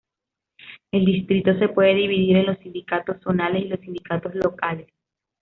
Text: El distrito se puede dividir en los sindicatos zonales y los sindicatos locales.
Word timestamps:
El 0.91 1.05
distrito 1.05 1.55
se 1.59 1.69
puede 1.69 1.93
dividir 1.93 2.35
en 2.37 2.47
los 2.47 2.57
sindicatos 2.57 3.21
zonales 3.21 3.65
y 3.65 3.67
los 3.67 3.79
sindicatos 3.81 4.33
locales. 4.33 4.87